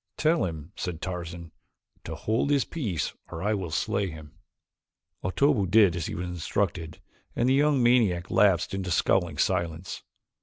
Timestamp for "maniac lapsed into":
7.83-8.89